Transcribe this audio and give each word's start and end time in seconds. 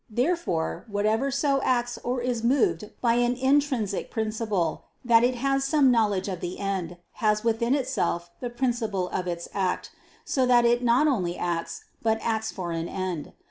Therefore, 0.09 0.85
whatever 0.87 1.29
so 1.29 1.61
acts 1.61 1.99
or 2.03 2.21
is 2.23 2.43
moved 2.43 2.89
by 3.01 3.13
an 3.21 3.35
intrinsic 3.35 4.09
principle, 4.09 4.85
that 5.05 5.23
it 5.23 5.35
has 5.35 5.63
some 5.63 5.91
knowledge 5.91 6.27
of 6.27 6.39
the 6.39 6.57
end, 6.57 6.97
has 7.21 7.43
within 7.43 7.75
itself 7.75 8.31
the 8.39 8.49
principle 8.49 9.09
of 9.09 9.27
its 9.27 9.47
act, 9.53 9.91
so 10.25 10.47
that 10.47 10.65
it 10.65 10.81
not 10.81 11.05
only 11.05 11.37
acts, 11.37 11.83
but 12.01 12.17
acts 12.23 12.51
for 12.51 12.71
an 12.71 12.87
end. 12.89 13.33